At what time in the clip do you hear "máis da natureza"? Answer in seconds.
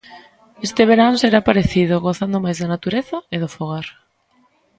2.45-3.17